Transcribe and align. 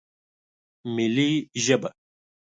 ملي 0.93 1.31
ژبه 1.63 1.89